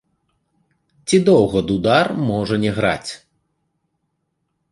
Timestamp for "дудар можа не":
1.69-2.71